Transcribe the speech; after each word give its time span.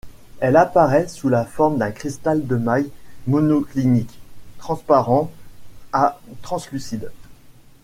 Elle 0.39 0.55
apparaît 0.57 1.07
sous 1.07 1.29
la 1.29 1.45
forme 1.45 1.77
d'un 1.77 1.91
cristal 1.91 2.47
de 2.47 2.55
maille 2.55 2.89
monoclinique, 3.27 4.17
transparent 4.57 5.29
à 5.93 6.19
translucide. 6.41 7.11